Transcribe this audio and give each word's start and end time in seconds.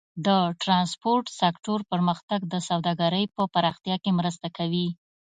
د 0.25 0.27
ټرانسپورټ 0.61 1.25
سکتور 1.41 1.79
پرمختګ 1.91 2.39
د 2.53 2.55
سوداګرۍ 2.69 3.25
په 3.35 3.43
پراختیا 3.53 3.95
کې 4.03 4.11
مرسته 4.19 4.47
کوي. 4.57 4.87